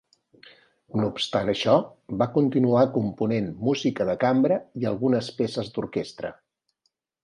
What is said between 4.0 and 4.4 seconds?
de